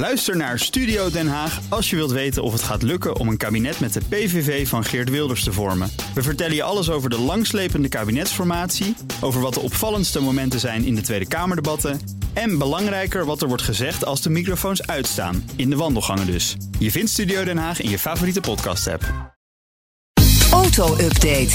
Luister 0.00 0.36
naar 0.36 0.58
Studio 0.58 1.10
Den 1.10 1.28
Haag 1.28 1.60
als 1.68 1.90
je 1.90 1.96
wilt 1.96 2.10
weten 2.10 2.42
of 2.42 2.52
het 2.52 2.62
gaat 2.62 2.82
lukken 2.82 3.16
om 3.16 3.28
een 3.28 3.36
kabinet 3.36 3.80
met 3.80 3.92
de 3.92 4.00
PVV 4.08 4.68
van 4.68 4.84
Geert 4.84 5.10
Wilders 5.10 5.44
te 5.44 5.52
vormen. 5.52 5.90
We 6.14 6.22
vertellen 6.22 6.54
je 6.54 6.62
alles 6.62 6.90
over 6.90 7.10
de 7.10 7.18
langslepende 7.18 7.88
kabinetsformatie, 7.88 8.96
over 9.20 9.40
wat 9.40 9.54
de 9.54 9.60
opvallendste 9.60 10.20
momenten 10.20 10.60
zijn 10.60 10.84
in 10.84 10.94
de 10.94 11.00
Tweede 11.00 11.28
Kamerdebatten 11.28 12.00
en 12.32 12.58
belangrijker 12.58 13.24
wat 13.24 13.42
er 13.42 13.48
wordt 13.48 13.62
gezegd 13.62 14.04
als 14.04 14.22
de 14.22 14.30
microfoons 14.30 14.86
uitstaan, 14.86 15.50
in 15.56 15.70
de 15.70 15.76
wandelgangen 15.76 16.26
dus. 16.26 16.56
Je 16.78 16.90
vindt 16.90 17.10
Studio 17.10 17.44
Den 17.44 17.58
Haag 17.58 17.80
in 17.80 17.90
je 17.90 17.98
favoriete 17.98 18.40
podcast-app. 18.40 19.04
Auto-update. 20.52 21.52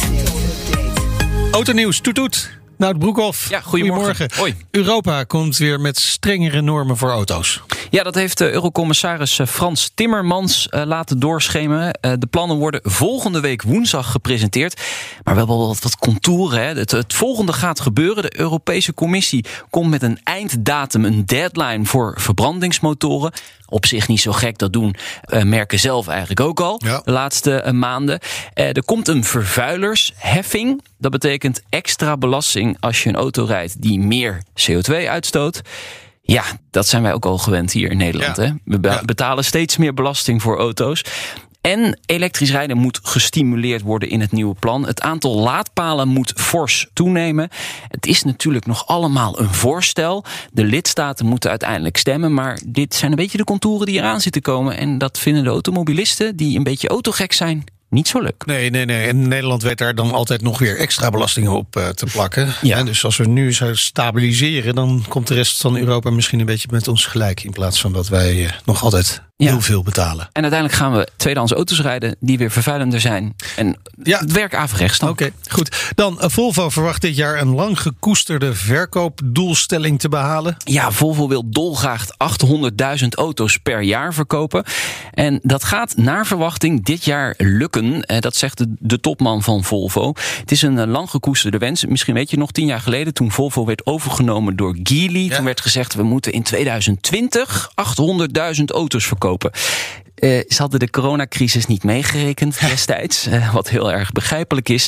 Autonieuws, 1.52 2.00
toet 2.00 2.16
toet. 2.16 2.50
Nout 2.78 3.00
Broekhoff. 3.00 3.50
Ja, 3.50 3.62
goedemorgen. 3.62 4.30
Hoi. 4.36 4.56
Europa 4.72 5.24
komt 5.24 5.58
weer 5.58 5.80
met 5.80 6.00
strengere 6.00 6.62
normen 6.62 6.98
voor 6.98 7.10
auto's. 7.10 7.62
Ja, 7.96 8.04
dat 8.04 8.16
heeft 8.16 8.38
de 8.38 8.52
Eurocommissaris 8.52 9.40
eh, 9.40 9.48
Frans 9.48 9.92
Timmermans 9.94 10.68
uh, 10.72 10.84
laten 10.86 11.20
doorschemen. 11.20 12.00
De 12.02 12.28
plannen 12.30 12.58
worden 12.58 12.80
volgende 12.84 13.40
week 13.40 13.62
woensdag 13.62 14.12
gepresenteerd. 14.12 14.82
Maar 15.24 15.36
wel 15.36 15.68
wat, 15.68 15.80
wat 15.80 15.98
contouren. 15.98 16.60
Hè. 16.60 16.74
Het, 16.74 16.92
het, 16.92 17.14
volgende 17.14 17.54
gaat 17.54 17.80
gebeuren. 17.80 18.24
De 18.24 18.40
Europese 18.40 18.94
Commissie 18.94 19.46
komt 19.70 19.90
met 19.90 20.02
een 20.02 20.20
einddatum, 20.24 21.06
een 21.06 21.26
deadline 21.26 21.86
voor 21.86 22.14
verbrandingsmotoren. 22.18 23.32
Op 23.66 23.86
zich 23.86 24.08
niet 24.08 24.22
zo 24.22 24.32
gek, 24.32 24.58
dat 24.58 24.74
doen 24.74 24.96
merken 25.44 25.80
zelf 25.80 26.08
eigenlijk 26.08 26.40
ook 26.40 26.60
al 26.60 26.82
ja. 26.86 27.02
de 27.04 27.12
laatste 27.12 27.72
maanden. 27.74 28.20
er 28.54 28.84
komt 28.84 29.08
een 29.08 29.24
vervuilersheffing. 29.24 30.82
Dat 30.98 31.12
betekent 31.12 31.62
extra 31.70 32.18
belasting 32.18 32.78
als 32.80 33.04
je 33.04 33.10
een 33.10 33.16
auto 33.16 33.46
rijdt 33.46 33.82
die 33.82 34.00
meer 34.00 34.42
CO2 34.70 34.94
uitstoot. 35.08 35.62
Ja, 36.26 36.44
dat 36.72 36.88
zijn 36.88 37.04
wij 37.04 37.14
ook 37.14 37.26
al 37.26 37.38
gewend 37.38 37.72
hier 37.72 37.92
in 37.92 37.98
Nederland. 37.98 38.38
Ja. 38.38 38.44
Hè? 38.44 38.52
We 38.64 38.80
be 38.80 39.02
betalen 39.06 39.46
steeds 39.46 39.78
meer 39.78 39.94
belasting 39.94 40.42
voor 40.42 40.58
auto's. 40.58 41.04
En 41.62 42.00
elektrisch 42.06 42.52
rijden 42.52 42.78
moet 42.78 43.00
gestimuleerd 43.04 43.82
worden 43.82 44.10
in 44.10 44.22
het 44.22 44.32
nieuwe 44.32 44.56
plan. 44.60 44.86
Het 44.86 45.02
aantal 45.02 45.36
laadpalen 45.36 46.08
moet 46.08 46.34
fors 46.36 46.88
toenemen. 46.94 47.50
Het 47.88 48.06
is 48.06 48.24
natuurlijk 48.24 48.66
nog 48.66 48.88
allemaal 48.88 49.40
een 49.40 49.54
voorstel. 49.54 50.24
De 50.52 50.64
lidstaten 50.64 51.26
moeten 51.26 51.50
uiteindelijk 51.50 51.98
stemmen. 51.98 52.34
Maar 52.34 52.60
dit 52.68 52.96
zijn 52.96 53.12
een 53.12 53.18
beetje 53.18 53.38
de 53.38 53.44
contouren 53.44 53.86
die 53.86 53.98
eraan 53.98 54.22
zitten 54.22 54.42
komen. 54.42 54.78
En 54.78 54.98
dat 54.98 55.20
vinden 55.20 55.44
de 55.44 55.50
automobilisten, 55.50 56.36
die 56.36 56.58
een 56.58 56.64
beetje 56.64 56.88
autogek 56.88 57.34
zijn, 57.34 57.64
niet 57.96 58.08
zo 58.08 58.20
leuk. 58.22 58.46
Nee, 58.46 58.70
nee, 58.70 58.86
nee. 58.86 59.08
En 59.08 59.28
Nederland 59.28 59.64
weet 59.64 59.78
daar 59.78 59.96
dan 59.96 60.12
altijd 60.12 60.42
nog 60.42 60.60
weer 60.60 60.78
extra 60.78 61.10
belastingen 61.10 61.52
op 61.52 61.76
eh, 61.76 61.88
te 61.88 62.06
plakken. 62.06 62.54
Ja. 62.62 62.78
En 62.78 62.86
dus 62.86 63.06
als 63.06 63.18
we 63.18 63.28
nu 63.28 63.54
zo 63.54 63.76
stabiliseren, 63.76 64.76
dan 64.76 65.06
komt 65.08 65.28
de 65.28 65.34
rest 65.34 65.62
van 65.62 65.78
Europa 65.78 66.10
misschien 66.10 66.40
een 66.40 66.46
beetje 66.46 66.68
met 66.72 66.88
ons 66.88 67.06
gelijk. 67.06 67.44
In 67.44 67.52
plaats 67.52 67.82
van 67.82 67.94
dat 67.94 68.08
wij 68.08 68.46
eh, 68.46 68.52
nog 68.66 68.84
altijd 68.84 69.22
Ja. 69.38 69.50
heel 69.52 69.62
veel 69.62 69.84
betalen. 69.84 70.30
En 70.32 70.42
uiteindelijk 70.42 70.74
gaan 70.82 70.94
we 70.94 71.08
tweedehands 71.16 71.54
auto's 71.54 71.82
rijden 71.82 72.16
die 72.20 72.38
weer 72.38 72.52
vervuilender 72.52 73.00
zijn. 73.02 73.36
En 73.56 73.76
Ja. 74.04 74.20
het 74.20 74.32
werk 74.32 74.56
averechts 74.56 75.00
dan. 75.00 75.10
Oké, 75.10 75.30
goed. 75.50 75.92
Dan, 75.96 76.22
eh, 76.22 76.30
Volvo 76.30 76.70
verwacht 76.70 77.02
dit 77.02 77.16
jaar 77.16 77.42
een 77.42 77.48
lang 77.56 77.80
gekoesterde 77.82 78.54
verkoopdoelstelling 78.54 80.00
te 80.00 80.10
behalen. 80.10 80.56
Ja, 80.64 80.92
Volvo 80.92 81.28
wil 81.28 81.50
dolgraag 81.50 82.06
800.000 82.18 83.16
auto's 83.16 83.58
per 83.58 83.82
jaar 83.82 84.14
verkopen. 84.14 84.64
En 85.14 85.40
dat 85.44 85.64
gaat 85.64 85.98
naar 85.98 86.26
verwachting 86.26 86.86
dit 86.86 87.06
jaar 87.06 87.34
lukken. 87.38 88.04
Eh, 88.04 88.20
Dat 88.20 88.36
zegt 88.36 88.58
de, 88.58 88.74
de 88.80 89.00
topman 89.00 89.44
van 89.44 89.64
Volvo. 89.64 90.14
Het 90.40 90.52
is 90.52 90.62
een 90.62 90.80
eh, 90.80 90.88
lang 90.88 91.10
gekoesterde 91.10 91.58
wens. 91.58 91.86
Misschien 91.86 92.14
weet 92.14 92.30
je 92.30 92.38
nog, 92.38 92.52
tien 92.52 92.66
jaar 92.66 92.82
geleden 92.82 93.14
toen 93.14 93.32
Volvo 93.32 93.66
werd 93.66 93.86
overgenomen 93.86 94.56
door 94.56 94.78
Geely. 94.84 95.20
Ja. 95.26 95.36
Toen 95.36 95.46
werd 95.46 95.62
gezegd, 95.62 95.94
we 95.94 96.04
moeten 96.04 96.32
in 96.32 96.44
2020 96.44 97.70
800.000 97.76 98.64
auto's 98.72 99.06
verkopen 99.06 99.24
kopen. 99.26 99.52
Eh, 100.16 100.30
ze 100.30 100.56
hadden 100.58 100.80
de 100.80 100.90
coronacrisis 100.90 101.66
niet 101.66 101.84
meegerekend 101.84 102.60
destijds, 102.70 103.26
eh, 103.28 103.54
wat 103.54 103.70
heel 103.70 103.92
erg 103.92 104.12
begrijpelijk 104.12 104.70
is. 104.70 104.88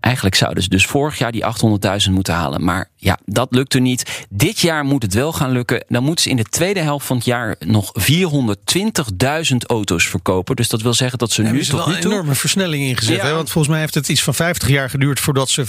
Eigenlijk 0.00 0.34
zouden 0.34 0.62
ze 0.62 0.68
dus 0.68 0.86
vorig 0.86 1.18
jaar 1.18 1.32
die 1.32 1.44
800.000 1.44 2.10
moeten 2.10 2.34
halen. 2.34 2.64
Maar 2.64 2.88
ja, 2.96 3.18
dat 3.24 3.48
lukte 3.50 3.78
niet. 3.78 4.26
Dit 4.28 4.60
jaar 4.60 4.84
moet 4.84 5.02
het 5.02 5.14
wel 5.14 5.32
gaan 5.32 5.50
lukken. 5.50 5.84
Dan 5.88 6.02
moeten 6.02 6.24
ze 6.24 6.30
in 6.30 6.36
de 6.36 6.44
tweede 6.44 6.80
helft 6.80 7.06
van 7.06 7.16
het 7.16 7.24
jaar 7.24 7.56
nog 7.58 7.92
420.000 8.00 9.56
auto's 9.66 10.06
verkopen. 10.06 10.56
Dus 10.56 10.68
dat 10.68 10.82
wil 10.82 10.94
zeggen 10.94 11.18
dat 11.18 11.30
ze 11.30 11.42
nu 11.42 11.58
is 11.58 11.68
tot 11.68 11.84
wel 11.84 11.94
een 11.94 12.00
toe... 12.00 12.12
enorme 12.12 12.34
versnelling 12.34 12.84
ingezet. 12.84 13.16
Ja. 13.16 13.24
Hè? 13.24 13.34
Want 13.34 13.50
volgens 13.50 13.72
mij 13.72 13.80
heeft 13.82 13.94
het 13.94 14.08
iets 14.08 14.22
van 14.22 14.34
50 14.34 14.68
jaar 14.68 14.90
geduurd 14.90 15.20
voordat 15.20 15.48
ze 15.50 15.66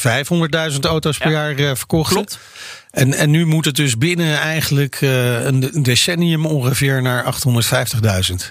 500.000 0.73 0.79
auto's 0.79 1.17
per 1.17 1.31
Ja. 1.31 1.38
jaar 1.41 1.69
eh, 1.69 1.75
verkochten. 1.75 2.16
Klopt. 2.16 2.40
En, 2.91 3.13
en 3.13 3.29
nu 3.29 3.45
moet 3.45 3.66
het 3.66 3.75
dus 3.75 3.97
binnen 3.97 4.40
eigenlijk 4.40 4.97
een 5.01 5.75
een 5.75 5.84
decennium 5.84 6.45
ongeveer 6.45 7.01
naar 7.01 7.23
850.000. 7.25 7.40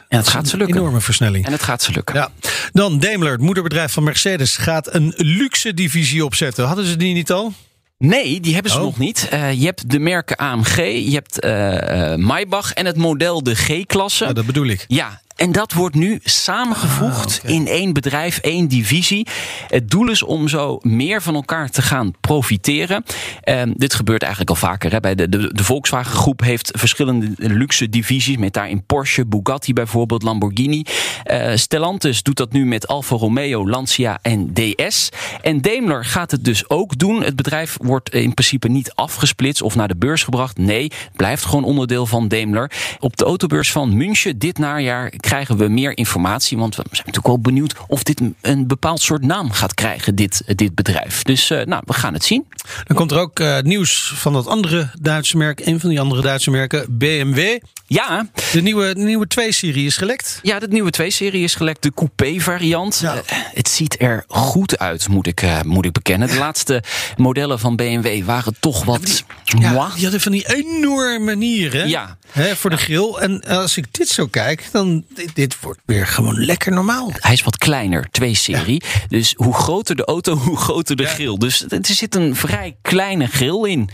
En 0.09 0.19
het 0.19 0.29
gaat 0.29 0.40
ze 0.49 0.57
lukken. 0.57 0.77
Enorme 0.77 1.01
versnelling. 1.01 1.47
En 1.47 1.53
het 1.53 1.63
gaat 1.63 1.83
ze 1.83 1.93
lukken. 1.93 2.15
Ja. 2.15 2.31
Dan 2.73 2.99
Daimler, 2.99 3.33
het 3.33 3.41
moederbedrijf 3.41 3.93
van 3.93 4.03
Mercedes, 4.05 4.57
gaat 4.57 4.95
een 4.95 5.13
luxe 5.17 5.75
divisie 5.75 6.25
opzetten. 6.25 6.67
Hadden 6.67 6.85
ze 6.85 6.97
die 6.97 7.15
niet 7.15 7.31
al? 7.33 7.53
Nee, 7.99 8.41
die 8.41 8.55
hebben 8.55 8.73
ze 8.73 8.79
Oh. 8.79 8.85
nog 8.85 8.99
niet. 8.99 9.27
Eh, 9.31 9.53
je 9.53 9.65
hebt 9.65 9.91
de 9.91 9.99
merken 9.99 10.37
AMG, 10.37 10.77
je 10.77 11.11
hebt 11.13 11.41
eh, 11.41 12.15
Maybach 12.15 12.73
en 12.73 12.87
het 12.87 12.97
model 12.97 13.43
de 13.43 13.55
G-klasse. 13.55 14.25
Ja, 14.25 14.33
dat 14.33 14.47
bedoel 14.47 14.67
ik. 14.67 14.85
Ja, 14.89 15.21
en 15.41 15.53
dat 15.53 15.73
wordt 15.73 15.95
nu 15.95 16.21
samengevoegd 16.23 17.41
in 17.45 17.67
één 17.67 17.93
bedrijf, 17.93 18.39
één 18.39 18.69
divisie. 18.69 19.27
Het 19.69 19.91
doel 19.91 20.11
is 20.11 20.23
om 20.23 20.49
zo 20.49 20.79
meer 20.83 21.23
van 21.23 21.35
elkaar 21.35 21.71
te 21.71 21.83
gaan 21.83 22.13
profiteren. 22.21 23.05
Ehm, 23.43 23.73
dit 23.77 23.95
gebeurt 23.95 24.23
eigenlijk 24.23 24.51
al 24.51 24.57
vaker. 24.57 24.93
Hè. 24.93 25.01
Bij 25.01 25.15
de, 25.15 25.29
de, 25.29 25.55
de 25.55 25.65
Volkswagen 25.65 26.17
Groep 26.17 26.41
heeft 26.41 26.71
verschillende 26.79 27.33
luxe 27.37 27.89
divisies. 27.89 28.37
Met 28.37 28.53
daarin 28.53 28.85
Porsche, 28.87 29.27
Bugatti 29.27 29.73
bijvoorbeeld, 29.73 30.23
Lamborghini. 30.23 30.85
Eh, 31.25 31.57
Stellantis 31.57 32.23
doet 32.23 32.37
dat 32.37 32.53
nu 32.53 32.67
met 32.67 32.89
Alfa 32.89 33.17
Romeo, 33.17 33.69
Lancia 33.69 34.19
en 34.23 34.53
DS. 34.53 35.09
En 35.43 35.61
Daimler 35.61 36.05
gaat 36.05 36.31
het 36.31 36.45
dus 36.45 36.69
ook 36.69 36.99
doen. 36.99 37.23
Het 37.23 37.37
bedrijf 37.37 37.77
wordt 37.83 38.15
in 38.15 38.35
principe 38.35 38.69
niet 38.69 38.93
afgesplitst 38.95 39.63
of 39.63 39.75
naar 39.75 39.89
de 39.89 39.97
beurs 39.97 40.23
gebracht. 40.23 40.59
Nee, 40.59 40.91
blijft 41.17 41.45
gewoon 41.45 41.65
onderdeel 41.65 42.07
van 42.07 42.29
Daimler. 42.29 42.71
Op 42.99 43.17
de 43.17 43.25
autobeurs 43.25 43.73
van 43.73 43.97
München 43.97 44.39
dit 44.39 44.59
najaar 44.59 45.13
krijgen 45.31 45.57
we 45.57 45.69
meer 45.69 45.97
informatie. 45.97 46.59
Want 46.59 46.77
we 46.77 46.83
zijn 46.83 46.97
natuurlijk 46.97 47.27
wel 47.27 47.39
benieuwd 47.41 47.75
of 47.89 48.03
dit 48.03 48.21
een- 48.41 48.67
bepaald 48.67 49.01
soort 49.03 49.23
naam 49.25 49.51
gaat 49.51 49.75
krijgen, 49.75 50.15
dit, 50.15 50.43
dit 50.47 50.75
bedrijf. 50.75 51.23
Dus 51.23 51.51
eh, 51.51 51.65
nou, 51.67 51.83
we 51.87 51.93
gaan 51.93 52.13
het 52.15 52.25
zien. 52.25 52.45
Dan 52.87 52.97
komt 52.97 53.11
er 53.11 53.19
ook 53.19 53.41
eh, 53.41 53.59
nieuws 53.61 54.13
van 54.17 54.33
dat 54.33 54.47
andere 54.47 54.91
Duitse 55.01 55.37
merk. 55.37 55.67
Een 55.67 55.81
van 55.81 55.89
die 55.89 56.01
andere 56.01 56.23
Duitse 56.23 56.51
merken, 56.51 56.87
BMW. 56.99 57.59
Ja, 57.87 58.27
De 58.53 58.63
nieuwe, 58.63 58.95
de 58.95 59.01
nieuwe 59.01 59.27
2-serie 59.41 59.87
is 59.87 59.97
gelekt. 59.97 60.39
Ja, 60.43 60.59
de 60.59 60.69
nieuwe 60.69 60.91
2-serie 61.03 61.43
is 61.43 61.55
gelekt, 61.55 61.83
de 61.83 61.93
coupé-variant. 61.95 62.99
Ja. 63.03 63.15
Eh, 63.15 63.37
het 63.55 63.69
ziet 63.69 64.01
er 64.01 64.25
goed 64.29 64.79
uit, 64.79 65.09
moet 65.09 65.27
ik, 65.27 65.43
eh, 65.43 65.61
moet 65.63 65.85
ik 65.85 65.93
bekennen. 65.93 66.29
De 66.29 66.39
laatste 66.39 66.83
modellen 67.17 67.59
van 67.59 67.77
BMW 67.77 68.25
waren 68.25 68.57
toch 68.61 68.85
wat... 68.85 69.25
Ja, 69.45 69.73
moi. 69.73 69.91
die 69.95 70.03
hadden 70.03 70.21
van 70.21 70.33
die 70.33 70.55
enorme 70.57 71.35
nieren 71.37 71.89
Ja. 71.89 72.17
hè, 72.31 72.57
voor 72.57 72.71
de 72.71 72.77
grill. 72.77 73.15
En 73.19 73.41
als 73.45 73.77
ik 73.77 73.85
dit 73.91 74.09
zo 74.09 74.27
kijk, 74.27 74.69
dan 74.73 75.05
dit, 75.21 75.35
dit 75.35 75.61
wordt 75.61 75.81
weer 75.87 76.07
gewoon 76.07 76.45
lekker 76.45 76.73
normaal. 76.73 77.11
Hij 77.15 77.33
is 77.33 77.43
wat 77.43 77.59
kleiner, 77.59 78.09
2-serie. 78.23 78.83
Dus 79.09 79.35
hoe 79.37 79.55
groter 79.55 79.97
de 79.97 80.05
auto, 80.05 80.35
hoe 80.37 80.57
groter 80.57 80.97
de 80.97 81.03
Ja. 81.03 81.09
grill. 81.09 81.37
Dus 81.39 81.65
er 81.69 81.79
zit 81.83 82.15
een 82.15 82.37
vrij 82.37 82.77
kleine 82.83 83.27
grill 83.27 83.71
in. 83.71 83.89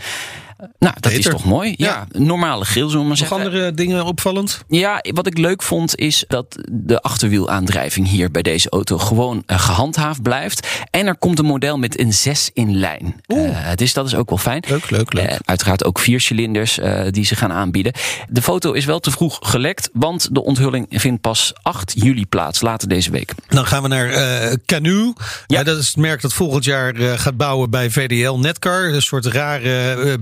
Nou, 0.79 0.95
dat 0.99 1.11
is 1.11 1.25
toch 1.25 1.43
mooi? 1.45 1.73
Ja, 1.77 2.07
normale 2.11 2.65
grill, 2.65 2.89
zullen 2.89 2.91
we 2.91 2.97
maar 2.97 3.07
Nog 3.07 3.17
zeggen. 3.17 3.37
andere 3.37 3.73
dingen 3.73 4.05
opvallend? 4.05 4.63
Ja, 4.67 5.03
wat 5.13 5.27
ik 5.27 5.37
leuk 5.37 5.63
vond 5.63 5.95
is 5.95 6.25
dat 6.27 6.57
de 6.71 7.01
achterwielaandrijving 7.01 8.07
hier 8.07 8.31
bij 8.31 8.41
deze 8.41 8.69
auto 8.69 8.97
gewoon 8.97 9.43
eh, 9.45 9.59
gehandhaafd 9.59 10.21
blijft. 10.21 10.67
En 10.91 11.07
er 11.07 11.17
komt 11.17 11.39
een 11.39 11.45
model 11.45 11.77
met 11.77 11.99
een 11.99 12.13
6 12.13 12.49
in 12.53 12.77
lijn. 12.77 13.21
Eh, 13.25 13.71
dus 13.75 13.93
dat 13.93 14.05
is 14.05 14.15
ook 14.15 14.29
wel 14.29 14.37
fijn. 14.37 14.63
Leuk, 14.67 14.89
leuk, 14.89 15.13
leuk. 15.13 15.25
Eh, 15.25 15.35
uiteraard 15.45 15.85
ook 15.85 15.99
vier 15.99 16.21
cilinders 16.21 16.79
die 17.09 17.25
ze 17.25 17.35
gaan 17.35 17.51
aanbieden. 17.51 17.93
De 18.29 18.41
foto 18.41 18.71
is 18.71 18.85
wel 18.85 18.99
te 18.99 19.11
vroeg 19.11 19.39
gelekt, 19.41 19.89
want 19.93 20.29
de 20.31 20.43
onthulling 20.43 20.85
vindt 20.89 21.21
pas 21.21 21.53
8 21.61 21.93
juli 21.95 22.25
plaats, 22.25 22.61
later 22.61 22.87
deze 22.87 23.11
week. 23.11 23.33
Dan 23.47 23.65
gaan 23.65 23.81
we 23.81 23.87
naar 23.87 24.57
Canoe. 24.65 25.15
Ja. 25.47 25.63
Dat 25.63 25.77
is 25.77 25.87
het 25.87 25.97
merk 25.97 26.21
dat 26.21 26.33
volgend 26.33 26.63
jaar 26.63 26.95
gaat 26.95 27.37
bouwen 27.37 27.69
bij 27.69 27.89
VDL 27.89 28.33
Netcar. 28.33 28.93
Een 28.93 29.01
soort 29.01 29.25
rare 29.25 29.93
eh, 29.93 30.13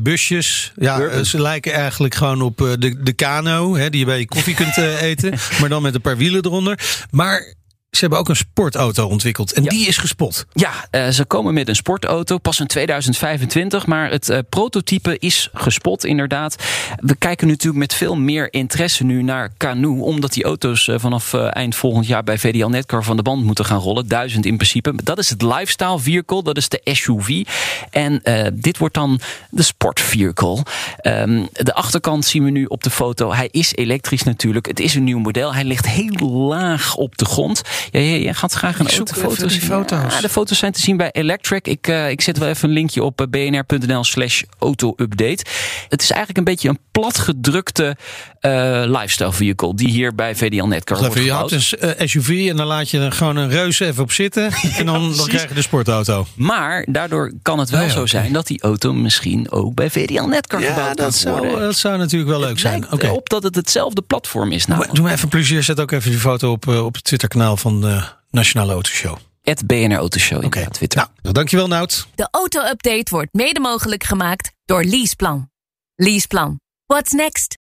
Ja, 0.75 0.99
eh, 1.01 1.21
ze 1.21 1.41
lijken 1.41 1.73
eigenlijk 1.73 2.15
gewoon 2.15 2.41
op 2.41 2.61
eh, 2.61 2.71
de, 2.79 3.03
de 3.03 3.13
Kano, 3.13 3.75
hè, 3.75 3.89
die 3.89 3.99
je 3.99 4.05
bij 4.05 4.19
je 4.19 4.25
koffie 4.25 4.55
kunt 4.55 4.77
eh, 4.77 5.01
eten. 5.11 5.33
Maar 5.59 5.69
dan 5.69 5.81
met 5.81 5.95
een 5.95 6.01
paar 6.01 6.17
wielen 6.17 6.45
eronder. 6.45 6.79
Maar 7.11 7.53
Ze 7.95 8.01
hebben 8.01 8.19
ook 8.19 8.29
een 8.29 8.35
sportauto 8.35 9.07
ontwikkeld 9.07 9.53
en 9.53 9.63
die 9.63 9.87
is 9.87 9.97
gespot. 9.97 10.45
Ja, 10.53 10.71
uh, 10.91 11.07
ze 11.07 11.25
komen 11.25 11.53
met 11.53 11.67
een 11.67 11.75
sportauto 11.75 12.37
pas 12.37 12.59
in 12.59 12.67
2025, 12.67 13.85
maar 13.85 14.09
het 14.09 14.29
uh, 14.29 14.37
prototype 14.49 15.19
is 15.19 15.49
gespot 15.53 16.05
inderdaad. 16.05 16.55
We 16.99 17.15
kijken 17.15 17.47
natuurlijk 17.47 17.77
met 17.77 17.93
veel 17.93 18.15
meer 18.15 18.53
interesse 18.53 19.03
nu 19.03 19.23
naar 19.23 19.51
Canoe, 19.57 20.03
omdat 20.03 20.33
die 20.33 20.43
auto's 20.43 20.87
uh, 20.87 20.95
vanaf 20.99 21.33
eind 21.33 21.75
volgend 21.75 22.07
jaar 22.07 22.23
bij 22.23 22.37
VDL 22.37 22.67
Netcar 22.67 23.03
van 23.03 23.17
de 23.17 23.23
band 23.23 23.43
moeten 23.43 23.65
gaan 23.65 23.79
rollen. 23.79 24.07
Duizend 24.07 24.45
in 24.45 24.55
principe. 24.55 24.93
Dat 25.03 25.17
is 25.17 25.29
het 25.29 25.41
lifestyle 25.41 25.99
vehicle, 25.99 26.43
dat 26.43 26.57
is 26.57 26.69
de 26.69 26.81
SUV. 26.83 27.43
En 27.89 28.21
dit 28.53 28.77
wordt 28.77 28.93
dan 28.93 29.19
de 29.49 29.63
sport 29.63 29.99
vehicle. 29.99 30.63
Um, 31.01 31.47
de 31.51 31.73
achterkant 31.73 32.25
zien 32.25 32.43
we 32.43 32.49
nu 32.49 32.65
op 32.65 32.83
de 32.83 32.89
foto. 32.89 33.33
Hij 33.33 33.49
is 33.51 33.75
elektrisch 33.75 34.23
natuurlijk. 34.23 34.65
Het 34.65 34.79
is 34.79 34.95
een 34.95 35.03
nieuw 35.03 35.19
model. 35.19 35.53
Hij 35.53 35.63
ligt 35.63 35.87
heel 35.87 36.29
laag 36.29 36.95
op 36.95 37.17
de 37.17 37.25
grond. 37.25 37.61
Ja, 37.91 37.99
jij 37.99 38.33
gaat 38.33 38.53
graag 38.53 38.79
een 38.79 38.89
auto 38.89 39.13
foto's 39.13 39.53
zien. 39.53 39.61
foto's. 39.61 40.13
Ja, 40.13 40.21
de 40.21 40.29
foto's 40.29 40.57
zijn 40.57 40.71
te 40.71 40.79
zien 40.79 40.97
bij 40.97 41.11
Electric. 41.11 41.67
Ik, 41.67 41.87
uh, 41.87 42.09
ik 42.09 42.21
zet 42.21 42.37
wel 42.37 42.47
even 42.47 42.67
een 42.69 42.73
linkje 42.75 43.03
op 43.03 43.27
bnr.nl 43.29 44.03
slash 44.03 44.41
auto-update. 44.59 45.45
Het 45.89 46.01
is 46.01 46.09
eigenlijk 46.09 46.37
een 46.37 46.43
beetje 46.43 46.69
een 46.69 46.79
platgedrukte 46.91 47.95
uh, 48.41 48.83
lifestyle 48.85 49.33
vehicle 49.33 49.75
die 49.75 49.87
hier 49.87 50.15
bij 50.15 50.35
VDL 50.35 50.63
Netcar 50.63 50.97
wordt 50.97 51.13
Je 51.13 51.31
had 51.31 51.51
een 51.51 52.09
SUV 52.09 52.47
en 52.49 52.55
dan 52.55 52.65
laat 52.65 52.89
je 52.89 52.99
er 52.99 53.11
gewoon 53.11 53.35
een 53.35 53.49
reus 53.49 53.79
even 53.79 54.03
op 54.03 54.11
zitten 54.11 54.51
en 54.77 54.85
dan, 54.85 55.15
dan 55.15 55.27
krijg 55.27 55.47
je 55.47 55.53
de 55.53 55.61
sportauto. 55.61 56.25
Maar 56.35 56.85
daardoor 56.89 57.33
kan 57.41 57.59
het 57.59 57.69
wel 57.69 57.79
ja, 57.79 57.85
ja, 57.85 57.91
zo 57.91 58.05
zijn 58.05 58.33
dat 58.33 58.47
die 58.47 58.61
auto 58.61 58.93
misschien 58.93 59.51
ook 59.51 59.75
bij 59.75 59.89
VDL 59.89 60.23
Netcar 60.23 60.61
ja, 60.61 60.67
gebouwd 60.67 60.97
dat 60.97 61.15
zou, 61.15 61.59
dat 61.59 61.75
zou 61.75 61.97
natuurlijk 61.97 62.31
wel 62.31 62.39
leuk 62.39 62.59
zijn. 62.59 62.91
Oké. 62.91 63.07
op 63.07 63.29
dat 63.29 63.43
het 63.43 63.55
hetzelfde 63.55 64.01
platform 64.01 64.51
is. 64.51 64.65
Nou. 64.65 64.85
Doe 64.91 65.03
me 65.05 65.11
even 65.11 65.29
plezier, 65.29 65.63
zet 65.63 65.79
ook 65.79 65.91
even 65.91 66.11
die 66.11 66.19
foto 66.19 66.51
op, 66.51 66.67
op 66.67 66.95
het 66.95 67.03
Twitter-kanaal 67.03 67.57
van 67.81 67.89
de 67.89 68.03
Nationale 68.29 68.71
Autoshow. 68.71 69.17
Het 69.41 69.67
BNR 69.67 69.97
Autoshow 69.97 70.39
in 70.39 70.45
okay. 70.45 70.65
Twitter. 70.65 71.07
Nou, 71.21 71.33
dankjewel 71.33 71.67
Nout. 71.67 72.07
De 72.15 72.27
auto-update 72.31 73.05
wordt 73.09 73.33
mede 73.33 73.59
mogelijk 73.59 74.03
gemaakt 74.03 74.51
door 74.65 74.83
Leaseplan. 74.83 75.49
Leaseplan. 75.95 76.59
What's 76.85 77.11
next? 77.11 77.57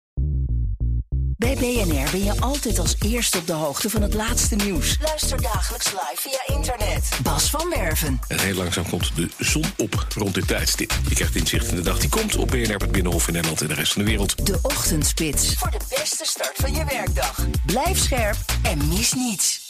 Bij 1.38 1.56
BNR 1.56 2.12
ben 2.12 2.24
je 2.24 2.34
altijd 2.40 2.80
als 2.80 2.96
eerste 3.00 3.38
op 3.38 3.48
de 3.48 3.54
hoogte 3.54 3.90
van 3.90 4.02
het 4.02 4.14
laatste 4.14 4.56
nieuws. 4.56 4.98
Luister 5.02 5.42
dagelijks 5.42 5.92
live 5.92 6.30
via 6.30 6.56
internet. 6.56 7.10
Bas 7.24 7.50
van 7.50 7.70
Werven. 7.70 8.20
En 8.28 8.40
heel 8.40 8.56
langzaam 8.56 8.90
komt 8.90 9.16
de 9.16 9.30
zon 9.38 9.66
op 9.78 10.08
rond 10.16 10.34
dit 10.34 10.48
tijdstip. 10.48 10.94
Je 11.08 11.16
krijgt 11.16 11.36
inzicht 11.36 11.70
in 11.70 11.76
de 11.76 11.82
dag 11.82 12.00
die 12.00 12.10
komt 12.10 12.36
op 12.36 12.48
BNR, 12.48 12.76
het 12.76 12.92
Binnenhof 12.92 13.28
in 13.28 13.34
Nederland 13.34 13.62
en 13.62 13.68
de 13.68 13.74
rest 13.74 13.94
van 13.94 14.02
de 14.02 14.08
wereld. 14.08 14.46
De 14.46 14.60
Ochtendspits. 14.62 15.54
Voor 15.54 15.72
de 15.72 15.96
beste 15.98 16.26
start 16.26 16.56
van 16.56 16.74
je 16.74 16.86
werkdag. 16.86 17.46
Blijf 17.66 17.98
scherp 17.98 18.38
en 18.64 18.88
mis 18.88 19.14
niets. 19.14 19.63